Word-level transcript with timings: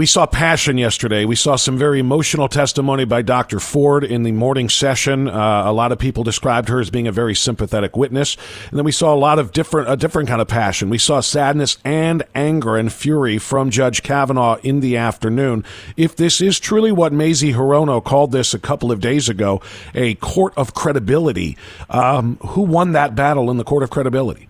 We 0.00 0.06
saw 0.06 0.26
passion 0.26 0.78
yesterday. 0.78 1.24
We 1.24 1.34
saw 1.34 1.56
some 1.56 1.76
very 1.76 1.98
emotional 1.98 2.46
testimony 2.46 3.04
by 3.04 3.22
Dr. 3.22 3.58
Ford 3.58 4.04
in 4.04 4.22
the 4.22 4.30
morning 4.30 4.68
session. 4.68 5.26
Uh, 5.26 5.64
a 5.66 5.72
lot 5.72 5.90
of 5.90 5.98
people 5.98 6.22
described 6.22 6.68
her 6.68 6.78
as 6.78 6.88
being 6.88 7.08
a 7.08 7.10
very 7.10 7.34
sympathetic 7.34 7.96
witness. 7.96 8.36
And 8.70 8.78
then 8.78 8.84
we 8.84 8.92
saw 8.92 9.12
a 9.12 9.18
lot 9.18 9.40
of 9.40 9.50
different, 9.50 9.90
a 9.90 9.96
different 9.96 10.28
kind 10.28 10.40
of 10.40 10.46
passion. 10.46 10.88
We 10.88 10.98
saw 10.98 11.18
sadness 11.18 11.78
and 11.84 12.22
anger 12.32 12.76
and 12.76 12.92
fury 12.92 13.38
from 13.38 13.70
Judge 13.70 14.04
Kavanaugh 14.04 14.58
in 14.62 14.78
the 14.78 14.96
afternoon. 14.96 15.64
If 15.96 16.14
this 16.14 16.40
is 16.40 16.60
truly 16.60 16.92
what 16.92 17.12
Mazie 17.12 17.52
Hirono 17.52 18.00
called 18.00 18.30
this 18.30 18.54
a 18.54 18.60
couple 18.60 18.92
of 18.92 19.00
days 19.00 19.28
ago, 19.28 19.60
a 19.96 20.14
court 20.14 20.52
of 20.56 20.74
credibility, 20.74 21.58
um, 21.90 22.36
who 22.36 22.62
won 22.62 22.92
that 22.92 23.16
battle 23.16 23.50
in 23.50 23.56
the 23.56 23.64
court 23.64 23.82
of 23.82 23.90
credibility? 23.90 24.48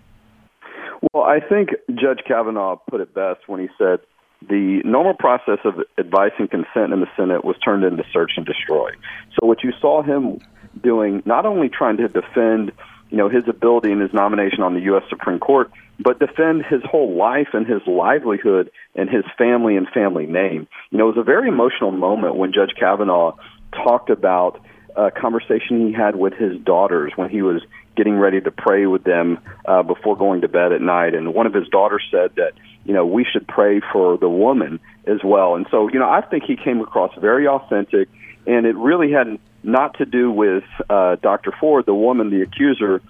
Well, 1.14 1.24
I 1.24 1.40
think 1.40 1.70
Judge 1.94 2.20
Kavanaugh 2.28 2.76
put 2.90 3.00
it 3.00 3.14
best 3.14 3.48
when 3.48 3.60
he 3.60 3.68
said, 3.78 4.00
the 4.46 4.82
normal 4.84 5.14
process 5.14 5.58
of 5.64 5.74
advice 5.96 6.32
and 6.38 6.50
consent 6.50 6.92
in 6.92 7.00
the 7.00 7.08
Senate 7.16 7.44
was 7.44 7.56
turned 7.64 7.84
into 7.84 8.04
search 8.12 8.32
and 8.36 8.46
destroy. 8.46 8.90
So 9.38 9.46
what 9.46 9.64
you 9.64 9.72
saw 9.80 10.02
him 10.02 10.38
doing, 10.82 11.22
not 11.26 11.44
only 11.44 11.68
trying 11.68 11.96
to 11.96 12.08
defend, 12.08 12.72
you 13.10 13.16
know, 13.16 13.28
his 13.28 13.44
ability 13.48 13.90
and 13.90 14.00
his 14.00 14.12
nomination 14.12 14.62
on 14.62 14.74
the 14.74 14.80
U.S. 14.82 15.02
Supreme 15.08 15.38
Court, 15.38 15.70
but 15.98 16.20
defend 16.20 16.64
his 16.64 16.82
whole 16.84 17.16
life 17.16 17.48
and 17.52 17.66
his 17.66 17.80
livelihood 17.86 18.70
and 18.94 19.10
his 19.10 19.24
family 19.36 19.76
and 19.76 19.88
family 19.88 20.26
name. 20.26 20.68
You 20.90 20.98
know, 20.98 21.08
it 21.08 21.16
was 21.16 21.18
a 21.18 21.24
very 21.24 21.48
emotional 21.48 21.90
moment 21.90 22.36
when 22.36 22.52
Judge 22.52 22.74
Kavanaugh 22.78 23.36
talked 23.72 24.10
about 24.10 24.60
a 24.96 25.10
conversation 25.10 25.86
he 25.86 25.92
had 25.92 26.16
with 26.16 26.34
his 26.34 26.58
daughters 26.60 27.12
when 27.16 27.28
he 27.28 27.42
was 27.42 27.62
getting 27.96 28.16
ready 28.16 28.40
to 28.40 28.50
pray 28.50 28.86
with 28.86 29.04
them 29.04 29.38
uh, 29.66 29.82
before 29.82 30.16
going 30.16 30.42
to 30.42 30.48
bed 30.48 30.72
at 30.72 30.80
night. 30.80 31.14
And 31.14 31.34
one 31.34 31.46
of 31.46 31.54
his 31.54 31.68
daughters 31.68 32.02
said 32.10 32.36
that, 32.36 32.52
you 32.84 32.94
know, 32.94 33.04
we 33.04 33.24
should 33.24 33.46
pray 33.46 33.80
for 33.92 34.16
the 34.16 34.28
woman 34.28 34.80
as 35.06 35.18
well. 35.24 35.56
And 35.56 35.66
so, 35.70 35.88
you 35.88 35.98
know, 35.98 36.08
I 36.08 36.20
think 36.20 36.44
he 36.44 36.56
came 36.56 36.80
across 36.80 37.12
very 37.20 37.48
authentic, 37.48 38.08
and 38.46 38.66
it 38.66 38.76
really 38.76 39.12
had 39.12 39.38
not 39.62 39.98
to 39.98 40.06
do 40.06 40.30
with 40.30 40.64
uh, 40.88 41.16
Dr. 41.16 41.52
Ford, 41.58 41.86
the 41.86 41.94
woman, 41.94 42.30
the 42.30 42.42
accuser, 42.42 43.02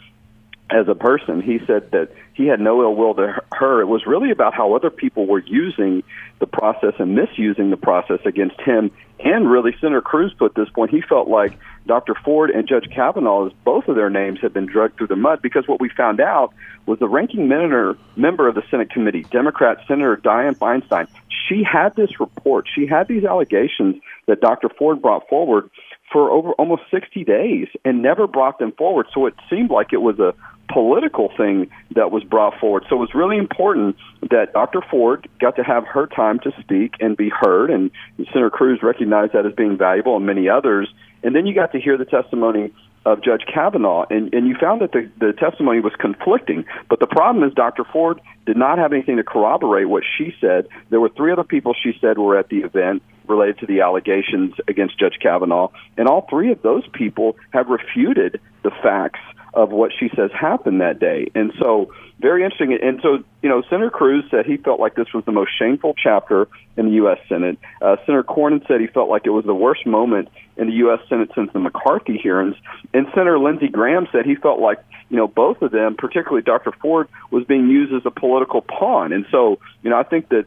as 0.71 0.89
a 0.89 0.95
person. 0.95 1.41
He 1.41 1.59
said 1.67 1.91
that 1.93 2.11
he 2.35 2.47
had 2.47 2.61
no 2.61 2.83
ill 2.83 2.95
will 2.95 3.15
to 3.15 3.43
her. 3.53 3.81
It 3.81 3.87
was 3.87 4.07
really 4.07 4.31
about 4.31 4.55
how 4.55 4.75
other 4.75 4.91
people 4.91 5.27
were 5.27 5.41
using 5.41 6.03
the 6.39 6.47
process 6.47 6.95
and 6.99 7.15
misusing 7.15 7.71
the 7.71 7.77
process 7.77 8.21
against 8.25 8.61
him. 8.61 8.91
And 9.19 9.51
really, 9.51 9.75
Senator 9.81 10.01
Cruz 10.01 10.33
put 10.39 10.55
this 10.55 10.69
point. 10.69 10.91
He 10.91 11.01
felt 11.01 11.29
like 11.29 11.59
Dr. 11.87 12.15
Ford 12.15 12.51
and 12.51 12.69
Judge 12.69 12.89
Kavanaugh, 12.95 13.51
both 13.65 13.89
of 13.89 13.97
their 13.97 14.11
names 14.11 14.39
had 14.41 14.53
been 14.53 14.67
dragged 14.67 14.99
through 14.99 15.09
the 15.09 15.17
mud 15.17 15.41
because 15.43 15.67
what 15.67 15.81
we 15.81 15.89
found 15.89 16.21
out 16.21 16.53
was 16.87 16.99
the 16.99 17.09
ranking 17.09 17.49
member, 17.49 17.99
member 18.17 18.47
of 18.47 18.55
the 18.55 18.63
Senate 18.71 18.91
committee, 18.91 19.25
Democrat 19.31 19.79
Senator 19.89 20.17
Dianne 20.17 20.57
Feinstein, 20.57 21.09
she 21.49 21.63
had 21.65 21.97
this 21.97 22.21
report. 22.21 22.67
She 22.73 22.87
had 22.87 23.09
these 23.09 23.25
allegations 23.25 23.97
that 24.27 24.41
Dr. 24.41 24.69
Ford 24.69 25.03
brought 25.03 25.29
forward 25.29 25.71
for 26.13 26.31
over 26.31 26.53
almost 26.53 26.83
60 26.91 27.25
days 27.25 27.69
and 27.85 28.03
never 28.03 28.27
brought 28.27 28.59
them 28.59 28.73
forward. 28.73 29.07
So 29.13 29.27
it 29.27 29.35
seemed 29.51 29.71
like 29.71 29.93
it 29.93 30.03
was 30.03 30.19
a 30.19 30.35
political 30.73 31.31
thing 31.37 31.71
that 31.95 32.11
was 32.11 32.23
brought 32.25 32.59
forward. 32.61 32.85
So 32.89 32.97
it 32.97 32.99
was 32.99 33.15
really 33.15 33.39
important 33.39 33.97
that 34.31 34.53
Dr. 34.53 34.81
Ford 34.91 35.29
got 35.41 35.57
to 35.57 35.63
have 35.63 35.87
her 35.87 36.07
time 36.07 36.39
to 36.41 36.53
speak 36.61 36.95
and 37.01 37.17
be 37.17 37.31
heard, 37.31 37.71
and 37.71 37.91
Senator 38.33 38.51
Cruz 38.51 38.81
recognized 38.83 39.33
that 39.33 39.47
as 39.47 39.55
being 39.55 39.77
valuable, 39.77 40.17
and 40.17 40.27
many 40.27 40.49
others. 40.49 40.89
And 41.23 41.35
then 41.35 41.47
you 41.47 41.55
got 41.55 41.73
to 41.73 41.81
hear 41.81 41.97
the 41.97 42.05
testimony 42.05 42.73
of 43.07 43.23
Judge 43.23 43.45
Kavanaugh, 43.53 44.07
and, 44.11 44.33
and 44.35 44.47
you 44.47 44.57
found 44.61 44.83
that 44.83 44.93
the, 44.93 45.11
the 45.19 45.33
testimony 45.33 45.81
was 45.81 45.93
conflicting. 45.99 46.65
But 46.91 47.01
the 47.01 47.07
problem 47.07 47.43
is 47.49 47.55
Dr. 47.55 47.85
Ford 47.85 48.21
did 48.49 48.57
not 48.57 48.79
have 48.79 48.95
anything 48.95 49.19
to 49.19 49.23
corroborate 49.23 49.87
what 49.91 50.03
she 50.17 50.35
said. 50.41 50.69
There 50.89 50.99
were 50.99 51.11
three 51.11 51.31
other 51.31 51.45
people 51.45 51.75
she 51.75 51.93
said 52.01 52.17
were 52.17 52.39
at 52.39 52.49
the 52.49 52.61
event 52.61 53.03
related 53.27 53.59
to 53.59 53.67
the 53.67 53.83
allegations 53.83 54.55
against 54.67 54.99
Judge 54.99 55.19
Kavanaugh, 55.21 55.69
and 55.99 56.09
all 56.09 56.27
three 56.31 56.51
of 56.51 56.63
those 56.63 56.83
people 56.95 57.37
have 57.53 57.69
refuted 57.69 58.41
the 58.63 58.71
facts 58.83 59.21
of 59.53 59.71
what 59.71 59.93
she 59.99 60.09
says 60.17 60.31
happened 60.33 60.81
that 60.81 60.99
day. 60.99 61.27
And 61.35 61.53
so, 61.61 61.93
very 62.21 62.43
interesting. 62.43 62.77
And 62.81 63.01
so, 63.03 63.23
you 63.43 63.49
know, 63.49 63.63
Senator 63.69 63.91
Cruz 63.91 64.25
said 64.31 64.47
he 64.47 64.57
felt 64.57 64.81
like 64.81 64.95
this 64.95 65.13
was 65.13 65.25
the 65.25 65.33
most 65.33 65.51
shameful 65.59 65.95
chapter 66.03 66.49
in 66.77 66.87
the 66.87 66.93
U.S. 66.93 67.19
Senate. 67.29 67.59
Uh, 67.83 67.97
Senator 68.07 68.25
Cornyn 68.25 68.67
said 68.67 68.81
he 68.81 68.87
felt 68.87 69.09
like 69.09 69.23
it 69.27 69.31
was 69.31 69.45
the 69.45 69.55
worst 69.55 69.87
moment 69.87 70.29
in 70.57 70.69
the 70.69 70.75
U.S. 70.75 71.01
Senate 71.09 71.31
since 71.35 71.53
the 71.53 71.59
McCarthy 71.59 72.19
hearings. 72.19 72.57
And 72.95 73.07
Senator 73.15 73.39
Lindsey 73.39 73.69
Graham 73.69 74.09
said 74.11 74.27
he 74.27 74.35
felt 74.35 74.59
like, 74.61 74.79
you 75.11 75.17
know, 75.17 75.29
both 75.29 75.63
of 75.63 75.71
them, 75.71 75.97
particularly 75.97 76.43
Dr. 76.43 76.73
Ford, 76.73 77.09
was 77.31 77.45
being 77.45 77.69
used 77.69 77.93
as 77.93 78.03
a 78.05 78.11
political 78.11 78.38
pawn. 78.61 79.13
And 79.13 79.27
so, 79.31 79.59
you 79.83 79.91
know, 79.91 79.99
I 79.99 80.03
think 80.03 80.29
that 80.31 80.47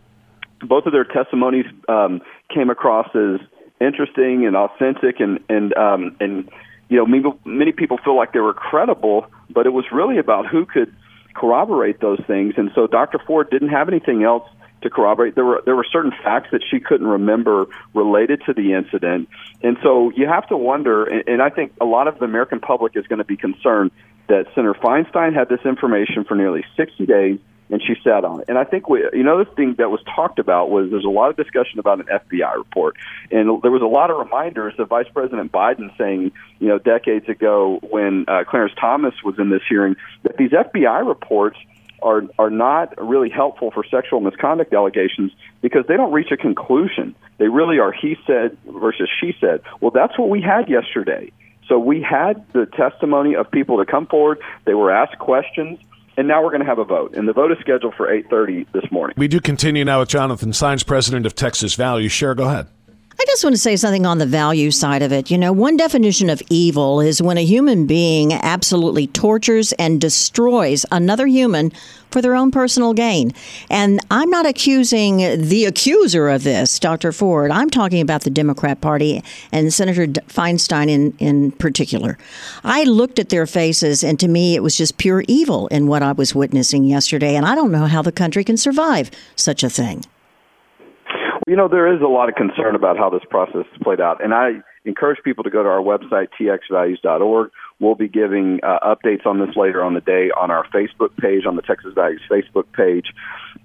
both 0.62 0.86
of 0.86 0.92
their 0.92 1.06
testimonies 1.06 1.66
um, 1.90 2.22
came 2.54 2.70
across 2.70 3.08
as 3.16 3.40
interesting 3.80 4.46
and 4.46 4.56
authentic 4.56 5.20
and 5.20 5.40
and 5.50 5.76
um, 5.76 6.16
and 6.20 6.50
you 6.92 6.98
know, 6.98 7.06
many, 7.06 7.24
many 7.46 7.72
people 7.72 7.98
feel 7.98 8.18
like 8.18 8.34
they 8.34 8.40
were 8.40 8.54
credible, 8.54 9.26
but 9.50 9.66
it 9.66 9.70
was 9.70 9.86
really 9.94 10.18
about 10.18 10.46
who 10.46 10.66
could 10.66 10.94
corroborate 11.34 12.02
those 12.02 12.20
things. 12.28 12.56
And 12.58 12.70
so 12.76 12.86
Dr. 12.86 13.18
Ford 13.26 13.50
didn't 13.50 13.70
have 13.70 13.88
anything 13.88 14.24
else 14.24 14.44
to 14.82 14.90
corroborate. 14.90 15.36
There 15.36 15.46
were 15.46 15.62
there 15.66 15.76
were 15.76 15.86
certain 15.90 16.12
facts 16.12 16.50
that 16.52 16.62
she 16.70 16.82
couldn't 16.82 17.08
remember 17.08 17.68
related 17.94 18.42
to 18.46 18.54
the 18.54 18.74
incident, 18.74 19.30
and 19.64 19.78
so 19.82 20.12
you 20.12 20.28
have 20.28 20.48
to 20.50 20.58
wonder. 20.58 21.06
And, 21.06 21.24
and 21.28 21.42
I 21.42 21.50
think 21.50 21.72
a 21.80 21.86
lot 21.86 22.08
of 22.08 22.20
the 22.20 22.26
American 22.26 22.60
public 22.60 22.98
is 22.98 23.08
going 23.08 23.20
to 23.20 23.26
be 23.26 23.38
concerned 23.38 23.92
that 24.28 24.48
Senator 24.54 24.74
Feinstein 24.74 25.34
had 25.34 25.50
this 25.50 25.62
information 25.66 26.24
for 26.26 26.36
nearly 26.36 26.66
60 26.76 27.06
days 27.06 27.40
and 27.72 27.82
she 27.82 27.96
sat 28.04 28.26
on 28.26 28.42
it. 28.42 28.46
And 28.50 28.58
I 28.58 28.66
think 28.66 28.90
we, 28.90 29.00
you 29.14 29.24
know, 29.24 29.44
the 29.44 29.50
thing 29.50 29.76
that 29.78 29.90
was 29.90 30.02
talked 30.04 30.38
about 30.38 30.70
was 30.70 30.92
there's 30.92 31.06
a 31.06 31.10
lot 31.10 31.30
of 31.30 31.38
discussion 31.38 31.80
about 31.80 32.00
an 32.00 32.08
FBI 32.08 32.56
report, 32.56 32.98
and 33.32 33.62
there 33.64 33.72
was 33.72 33.82
a 33.82 33.88
lot 33.88 34.12
of 34.12 34.18
reminders 34.18 34.74
of 34.78 34.90
Vice 34.90 35.08
President 35.14 35.52
Biden 35.52 35.96
saying, 35.98 36.32
you 36.60 36.68
know, 36.68 36.78
decades 36.78 37.28
ago 37.30 37.80
when 37.90 38.26
uh, 38.28 38.44
Clarence 38.44 38.74
Thomas 38.80 39.16
was 39.24 39.40
in 39.40 39.50
this 39.50 39.62
hearing 39.68 39.96
that 40.24 40.38
these 40.38 40.52
FBI 40.52 41.08
reports 41.08 41.58
are 42.02 42.24
are 42.38 42.50
not 42.50 42.94
really 43.02 43.30
helpful 43.30 43.72
for 43.72 43.84
sexual 43.86 44.20
misconduct 44.20 44.74
allegations 44.74 45.32
because 45.62 45.86
they 45.88 45.96
don't 45.96 46.12
reach 46.12 46.32
a 46.32 46.38
conclusion. 46.38 47.16
They 47.38 47.48
really 47.48 47.80
are 47.80 47.92
he 47.92 48.18
said 48.28 48.58
versus 48.66 49.10
she 49.20 49.36
said. 49.40 49.62
Well, 49.80 49.92
that's 49.92 50.18
what 50.20 50.30
we 50.30 50.42
had 50.42 50.68
yesterday. 50.68 51.32
So 51.68 51.80
we 51.80 52.02
had 52.02 52.44
the 52.52 52.66
testimony 52.66 53.36
of 53.36 53.50
people 53.50 53.78
to 53.78 53.90
come 53.90 54.08
forward. 54.08 54.40
They 54.66 54.74
were 54.74 54.92
asked 54.92 55.20
questions 55.20 55.80
and 56.22 56.28
now 56.28 56.44
we're 56.44 56.52
going 56.52 56.62
to 56.62 56.68
have 56.68 56.78
a 56.78 56.86
vote, 56.86 57.16
and 57.16 57.28
the 57.28 57.34
vote 57.34 57.52
is 57.52 57.58
scheduled 57.62 57.96
for 57.96 58.08
8:30 58.08 58.68
this 58.74 58.84
morning. 58.92 59.16
We 59.18 59.28
do 59.28 59.40
continue 59.40 59.84
now 59.84 60.02
with 60.02 60.10
Jonathan 60.10 60.52
Saenz, 60.52 60.86
president 60.86 61.26
of 61.26 61.34
Texas 61.34 61.74
Value. 61.74 62.10
Share, 62.10 62.36
go 62.36 62.44
ahead. 62.44 62.68
I 63.22 63.26
just 63.28 63.44
want 63.44 63.54
to 63.54 63.62
say 63.62 63.76
something 63.76 64.08
on 64.08 64.18
the 64.18 64.26
value 64.26 64.72
side 64.72 65.04
of 65.04 65.12
it. 65.12 65.30
You 65.30 65.38
know, 65.38 65.52
one 65.54 65.78
definition 65.78 66.28
of 66.28 66.42
evil 66.50 67.00
is 67.00 67.22
when 67.22 67.38
a 67.38 67.46
human 67.46 67.86
being 67.86 68.34
absolutely 68.34 69.06
tortures 69.06 69.74
and 69.74 70.02
destroys 70.02 70.88
another 70.92 71.28
human 71.28 71.72
for 72.10 72.20
their 72.24 72.36
own 72.36 72.50
personal 72.50 72.96
gain. 72.96 73.32
And 73.70 74.00
I'm 74.10 74.32
not 74.32 74.48
accusing 74.48 75.18
the 75.18 75.66
accuser 75.66 76.30
of 76.30 76.42
this, 76.42 76.80
Dr. 76.80 77.12
Ford. 77.12 77.52
I'm 77.52 77.70
talking 77.70 78.02
about 78.02 78.24
the 78.24 78.32
Democrat 78.32 78.82
Party 78.82 79.24
and 79.52 79.72
Senator 79.72 80.08
Feinstein 80.08 80.90
in, 80.90 81.14
in 81.20 81.52
particular. 81.52 82.18
I 82.64 82.86
looked 82.86 83.20
at 83.20 83.30
their 83.30 83.46
faces, 83.46 84.04
and 84.04 84.20
to 84.20 84.28
me, 84.28 84.56
it 84.56 84.64
was 84.64 84.76
just 84.76 84.98
pure 84.98 85.24
evil 85.28 85.68
in 85.68 85.86
what 85.86 86.02
I 86.02 86.14
was 86.14 86.34
witnessing 86.34 86.86
yesterday. 86.86 87.36
And 87.36 87.46
I 87.46 87.54
don't 87.54 87.72
know 87.72 87.86
how 87.86 88.02
the 88.02 88.12
country 88.12 88.44
can 88.44 88.58
survive 88.58 89.12
such 89.36 89.64
a 89.64 89.70
thing. 89.70 90.06
You 91.52 91.58
know, 91.58 91.68
there 91.68 91.94
is 91.94 92.02
a 92.02 92.08
lot 92.08 92.30
of 92.30 92.36
concern 92.36 92.76
about 92.76 92.98
how 92.98 93.10
this 93.10 93.24
process 93.30 93.66
has 93.70 93.84
played 93.84 94.00
out, 94.00 94.24
and 94.24 94.34
I 94.34 94.64
encourage 94.86 95.22
people 95.22 95.44
to 95.44 95.50
go 95.50 95.62
to 95.62 95.68
our 95.68 95.82
website, 95.82 96.30
txvalues.org. 96.40 97.52
We'll 97.78 97.96
be 97.96 98.08
giving 98.08 98.62
uh, 98.64 98.80
updates 98.96 99.26
on 99.26 99.46
this 99.46 99.54
later 99.58 99.84
on 99.84 99.94
the 99.94 100.00
day 100.00 100.32
on 100.40 100.50
our 100.50 100.66
Facebook 100.70 101.18
page, 101.18 101.46
on 101.46 101.58
the 101.58 101.62
Texas 101.62 101.94
Values 101.94 102.22
Facebook 102.32 102.72
page. 102.72 103.08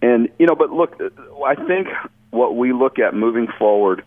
And, 0.02 0.28
you 0.40 0.46
know, 0.46 0.56
but 0.56 0.72
look, 0.72 1.00
I 1.46 1.54
think 1.54 1.86
what 2.30 2.56
we 2.56 2.72
look 2.72 2.98
at 2.98 3.14
moving 3.14 3.46
forward 3.56 4.02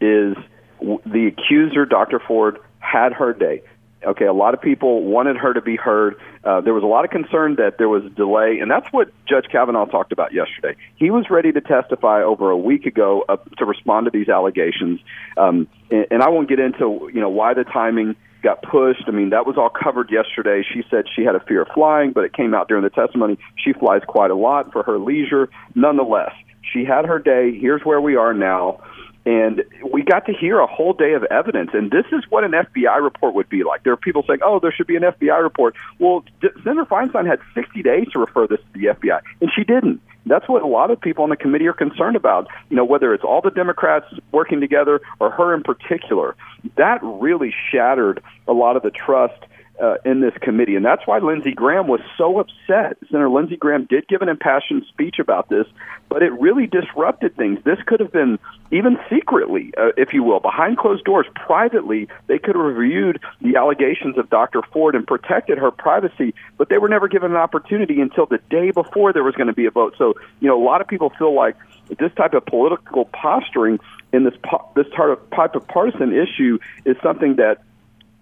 is 0.00 0.36
the 0.80 1.32
accuser, 1.36 1.86
Dr. 1.86 2.20
Ford, 2.20 2.60
had 2.78 3.14
her 3.14 3.32
day. 3.32 3.62
Okay, 4.06 4.26
a 4.26 4.32
lot 4.32 4.54
of 4.54 4.60
people 4.60 5.02
wanted 5.02 5.36
her 5.36 5.52
to 5.52 5.60
be 5.60 5.76
heard. 5.76 6.16
Uh, 6.44 6.60
there 6.60 6.74
was 6.74 6.82
a 6.82 6.86
lot 6.86 7.04
of 7.04 7.10
concern 7.10 7.56
that 7.56 7.78
there 7.78 7.88
was 7.88 8.04
a 8.04 8.10
delay, 8.10 8.58
and 8.60 8.70
that's 8.70 8.86
what 8.92 9.08
Judge 9.26 9.46
Kavanaugh 9.50 9.86
talked 9.86 10.12
about 10.12 10.32
yesterday. 10.32 10.76
He 10.96 11.10
was 11.10 11.26
ready 11.30 11.52
to 11.52 11.60
testify 11.60 12.22
over 12.22 12.50
a 12.50 12.56
week 12.56 12.86
ago 12.86 13.24
uh, 13.28 13.36
to 13.58 13.64
respond 13.64 14.06
to 14.06 14.10
these 14.10 14.28
allegations, 14.28 15.00
um, 15.36 15.68
and, 15.90 16.06
and 16.10 16.22
I 16.22 16.28
won't 16.28 16.48
get 16.48 16.60
into 16.60 17.10
you 17.12 17.20
know 17.20 17.30
why 17.30 17.54
the 17.54 17.64
timing 17.64 18.16
got 18.42 18.62
pushed. 18.62 19.04
I 19.08 19.10
mean, 19.10 19.30
that 19.30 19.46
was 19.46 19.56
all 19.56 19.70
covered 19.70 20.10
yesterday. 20.10 20.62
She 20.62 20.82
said 20.90 21.06
she 21.16 21.24
had 21.24 21.34
a 21.34 21.40
fear 21.40 21.62
of 21.62 21.68
flying, 21.74 22.12
but 22.12 22.24
it 22.24 22.32
came 22.32 22.54
out 22.54 22.68
during 22.68 22.84
the 22.84 22.90
testimony. 22.90 23.38
She 23.56 23.72
flies 23.72 24.02
quite 24.06 24.30
a 24.30 24.36
lot 24.36 24.70
for 24.70 24.82
her 24.84 24.98
leisure. 24.98 25.48
Nonetheless, 25.74 26.32
she 26.72 26.84
had 26.84 27.06
her 27.06 27.18
day. 27.18 27.58
Here's 27.58 27.82
where 27.82 28.00
we 28.00 28.16
are 28.16 28.34
now. 28.34 28.80
And 29.26 29.64
we 29.90 30.02
got 30.02 30.26
to 30.26 30.32
hear 30.32 30.58
a 30.58 30.66
whole 30.66 30.92
day 30.92 31.14
of 31.14 31.24
evidence. 31.24 31.70
And 31.72 31.90
this 31.90 32.04
is 32.12 32.24
what 32.28 32.44
an 32.44 32.52
FBI 32.52 33.02
report 33.02 33.34
would 33.34 33.48
be 33.48 33.64
like. 33.64 33.82
There 33.82 33.92
are 33.92 33.96
people 33.96 34.22
saying, 34.26 34.40
oh, 34.44 34.60
there 34.60 34.72
should 34.72 34.86
be 34.86 34.96
an 34.96 35.02
FBI 35.02 35.42
report. 35.42 35.74
Well, 35.98 36.24
Senator 36.62 36.84
Feinstein 36.84 37.26
had 37.26 37.40
60 37.54 37.82
days 37.82 38.06
to 38.12 38.18
refer 38.18 38.46
this 38.46 38.60
to 38.60 38.78
the 38.78 38.86
FBI, 38.86 39.20
and 39.40 39.50
she 39.54 39.64
didn't. 39.64 40.00
That's 40.26 40.48
what 40.48 40.62
a 40.62 40.66
lot 40.66 40.90
of 40.90 41.00
people 41.00 41.24
on 41.24 41.30
the 41.30 41.36
committee 41.36 41.66
are 41.66 41.74
concerned 41.74 42.16
about. 42.16 42.48
You 42.70 42.76
know, 42.76 42.84
whether 42.84 43.12
it's 43.14 43.24
all 43.24 43.40
the 43.40 43.50
Democrats 43.50 44.06
working 44.32 44.60
together 44.60 45.00
or 45.20 45.30
her 45.30 45.54
in 45.54 45.62
particular. 45.62 46.34
That 46.76 47.00
really 47.02 47.54
shattered 47.70 48.22
a 48.48 48.52
lot 48.52 48.76
of 48.76 48.82
the 48.82 48.90
trust 48.90 49.42
uh, 49.82 49.96
in 50.04 50.20
this 50.20 50.34
committee. 50.40 50.76
And 50.76 50.84
that's 50.84 51.06
why 51.06 51.18
Lindsey 51.18 51.52
Graham 51.52 51.88
was 51.88 52.00
so 52.16 52.38
upset. 52.38 52.96
Senator 53.10 53.28
Lindsey 53.28 53.56
Graham 53.56 53.86
did 53.86 54.06
give 54.06 54.22
an 54.22 54.28
impassioned 54.28 54.84
speech 54.88 55.16
about 55.18 55.48
this, 55.48 55.66
but 56.08 56.22
it 56.22 56.32
really 56.32 56.66
disrupted 56.66 57.36
things. 57.36 57.58
This 57.64 57.78
could 57.86 58.00
have 58.00 58.12
been, 58.12 58.38
even 58.70 58.98
secretly, 59.10 59.72
uh, 59.76 59.90
if 59.96 60.12
you 60.12 60.22
will, 60.22 60.40
behind 60.40 60.78
closed 60.78 61.04
doors, 61.04 61.26
privately, 61.34 62.08
they 62.26 62.38
could 62.38 62.54
have 62.54 62.64
reviewed 62.64 63.20
the 63.40 63.56
allegations 63.56 64.16
of 64.16 64.30
Dr. 64.30 64.62
Ford 64.72 64.94
and 64.94 65.06
protected 65.06 65.58
her 65.58 65.70
privacy, 65.70 66.34
but 66.56 66.68
they 66.68 66.78
were 66.78 66.88
never 66.88 67.08
given 67.08 67.32
an 67.32 67.36
opportunity 67.36 68.00
until 68.00 68.26
the 68.26 68.38
day 68.50 68.70
before 68.70 69.12
there 69.12 69.24
was 69.24 69.34
going 69.34 69.48
to 69.48 69.54
be 69.54 69.66
a 69.66 69.70
vote. 69.70 69.94
So, 69.98 70.14
you 70.40 70.48
know, 70.48 70.60
a 70.60 70.64
lot 70.64 70.80
of 70.80 70.86
people 70.86 71.10
feel 71.18 71.34
like 71.34 71.56
this 71.98 72.12
type 72.16 72.34
of 72.34 72.46
political 72.46 73.06
posturing 73.06 73.78
in 74.12 74.22
this 74.22 74.34
this 74.76 74.86
type 74.96 75.54
of 75.56 75.68
partisan 75.68 76.12
issue 76.14 76.58
is 76.84 76.96
something 77.02 77.36
that 77.36 77.63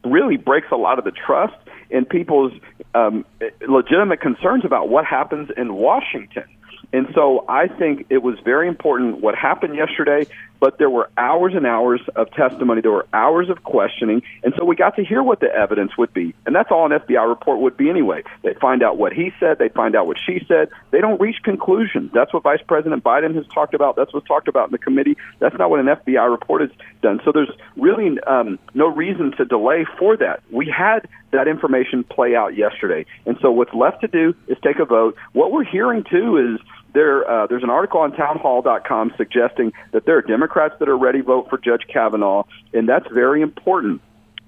really 0.05 0.37
breaks 0.37 0.69
a 0.73 0.77
lot 0.77 0.99
of 0.99 1.05
the 1.05 1.13
trust 1.13 1.55
in 1.91 2.05
people's 2.05 2.53
um, 2.95 3.25
legitimate 3.69 4.21
concerns 4.21 4.65
about 4.65 4.89
what 4.89 5.05
happens 5.05 5.51
in 5.57 5.75
Washington. 5.75 6.45
And 6.93 7.09
so 7.15 7.45
I 7.49 7.69
think 7.69 8.07
it 8.11 8.23
was 8.23 8.39
very 8.45 8.69
important 8.69 9.21
what 9.21 9.35
happened 9.35 9.75
yesterday, 9.75 10.27
but 10.61 10.79
there 10.79 10.91
were 10.91 11.11
hours 11.17 11.55
and 11.57 11.67
hours 11.67 12.01
of 12.15 12.31
testimony. 12.33 12.83
There 12.83 12.93
were 12.93 13.07
hours 13.13 13.51
of 13.51 13.65
questioning. 13.65 14.23
And 14.45 14.55
so 14.57 14.65
we 14.65 14.77
got 14.77 14.95
to 14.95 15.05
hear 15.05 15.21
what 15.21 15.41
the 15.41 15.53
evidence 15.53 15.97
would 15.99 16.15
be. 16.15 16.35
And 16.47 16.55
that's 16.55 16.71
all 16.71 16.87
an 16.87 16.97
FBI 17.01 17.29
report 17.29 17.61
would 17.61 17.77
be 17.77 17.91
anyway. 17.91 18.23
They 18.43 18.55
find 18.55 18.83
out 18.83 18.97
what 18.97 19.13
he 19.13 19.33
said, 19.41 19.59
they 19.59 19.71
find 19.71 19.97
out 19.97 20.07
what 20.07 20.19
she 20.25 20.45
said. 20.47 20.69
They 20.93 21.01
don't 21.01 21.21
reach 21.21 21.43
conclusions. 21.43 22.13
That's 22.15 22.33
what 22.33 22.45
Vice 22.45 22.63
President 22.65 23.03
Biden 23.03 23.35
has 23.35 23.47
talked 23.49 23.75
about. 23.75 23.97
That's 23.97 24.15
what's 24.15 24.29
talked 24.29 24.47
about 24.47 24.69
in 24.69 24.73
the 24.73 24.79
committee. 24.79 25.17
That's 25.41 25.59
not 25.59 25.69
what 25.69 25.81
an 25.81 25.87
FBI 25.87 26.31
report 26.31 26.61
has 26.61 26.71
done. 27.01 27.21
So 27.25 27.33
there's 27.33 27.51
really 27.77 28.21
um, 28.21 28.61
no 28.73 28.87
reason 28.87 29.33
to 29.39 29.45
delay 29.45 29.85
for 29.99 30.17
that. 30.19 30.45
We 30.53 30.69
had 30.69 31.09
that 31.33 31.49
information 31.49 32.05
play 32.05 32.37
out 32.37 32.57
yesterday. 32.57 33.05
And 33.27 33.37
so 33.43 33.51
what's 33.51 33.75
left 33.75 34.03
to 34.03 34.09
do 34.09 34.35
is 34.47 34.57
take 34.63 34.79
a 34.79 34.85
vote. 34.85 35.17
What 35.33 35.51
we're 35.51 35.65
hearing 35.65 36.05
too 36.05 36.37
is 36.37 36.62
there, 36.95 37.29
uh, 37.29 37.47
there's 37.47 37.63
an 37.63 37.71
article 37.71 38.01
on 38.01 38.13
townhall.com 38.13 39.13
suggesting 39.17 39.73
that 39.93 40.05
there 40.05 40.17
are 40.19 40.23
Democrats 40.23 40.75
that 40.79 40.89
are 40.89 40.99
ready 40.99 41.19
to 41.19 41.25
vote 41.25 41.49
for 41.49 41.59
Judge 41.59 41.87
Kavanaugh, 41.89 42.45
and 42.73 42.89
that's 42.89 43.07
very 43.13 43.41
important. 43.41 44.01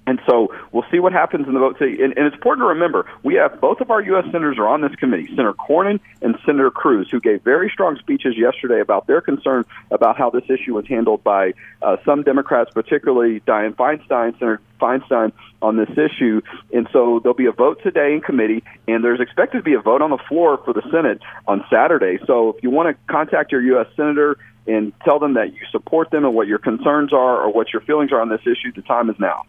And 0.07 0.21
so 0.27 0.53
we'll 0.71 0.85
see 0.91 0.99
what 0.99 1.13
happens 1.13 1.47
in 1.47 1.53
the 1.53 1.59
vote. 1.59 1.81
And, 1.81 2.13
and 2.15 2.27
it's 2.27 2.35
important 2.35 2.63
to 2.63 2.69
remember 2.69 3.07
we 3.23 3.35
have 3.35 3.59
both 3.59 3.81
of 3.81 3.89
our 3.89 4.01
U.S. 4.01 4.25
senators 4.25 4.57
are 4.59 4.67
on 4.67 4.81
this 4.81 4.93
committee, 4.95 5.27
Senator 5.27 5.53
Cornyn 5.53 5.99
and 6.21 6.37
Senator 6.45 6.69
Cruz, 6.69 7.09
who 7.09 7.19
gave 7.19 7.41
very 7.43 7.69
strong 7.69 7.97
speeches 7.97 8.37
yesterday 8.37 8.81
about 8.81 9.07
their 9.07 9.21
concern 9.21 9.65
about 9.89 10.17
how 10.17 10.29
this 10.29 10.43
issue 10.49 10.75
was 10.75 10.87
handled 10.87 11.23
by 11.23 11.53
uh, 11.81 11.97
some 12.05 12.21
Democrats, 12.21 12.71
particularly 12.71 13.39
Dianne 13.41 13.75
Feinstein, 13.75 14.37
Senator 14.37 14.61
Feinstein, 14.79 15.31
on 15.61 15.77
this 15.77 15.89
issue. 15.91 16.41
And 16.71 16.87
so 16.93 17.19
there'll 17.19 17.33
be 17.33 17.47
a 17.47 17.51
vote 17.51 17.81
today 17.81 18.13
in 18.13 18.21
committee, 18.21 18.63
and 18.87 19.03
there's 19.03 19.19
expected 19.19 19.57
to 19.57 19.63
be 19.63 19.73
a 19.73 19.81
vote 19.81 20.03
on 20.03 20.11
the 20.11 20.19
floor 20.29 20.61
for 20.63 20.73
the 20.73 20.83
Senate 20.91 21.21
on 21.47 21.65
Saturday. 21.71 22.19
So 22.27 22.49
if 22.49 22.63
you 22.63 22.69
want 22.69 22.95
to 22.95 23.11
contact 23.11 23.51
your 23.51 23.61
U.S. 23.61 23.87
senator, 23.95 24.37
and 24.67 24.93
tell 25.03 25.19
them 25.19 25.35
that 25.35 25.53
you 25.53 25.59
support 25.71 26.09
them 26.09 26.25
and 26.25 26.33
what 26.33 26.47
your 26.47 26.57
concerns 26.57 27.13
are 27.13 27.39
or 27.39 27.53
what 27.53 27.71
your 27.71 27.83
feelings 27.83 28.11
are 28.11 28.19
on 28.19 28.29
this 28.29 28.41
issue, 28.41 28.71
the 28.75 28.81
time 28.81 29.11
is 29.11 29.15
now. 29.19 29.43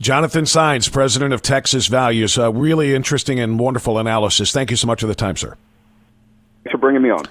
Jonathan 0.00 0.44
Saenz, 0.44 0.90
president 0.90 1.34
of 1.34 1.42
Texas 1.42 1.86
Values. 1.86 2.38
Uh, 2.38 2.50
really 2.52 2.94
interesting 2.94 3.38
and 3.38 3.58
wonderful 3.58 3.98
analysis. 3.98 4.50
Thank 4.50 4.70
you 4.70 4.76
so 4.76 4.86
much 4.86 5.02
for 5.02 5.06
the 5.06 5.14
time, 5.14 5.36
sir. 5.36 5.56
Thanks 6.64 6.72
for 6.72 6.78
bringing 6.78 7.02
me 7.02 7.10
on. 7.10 7.24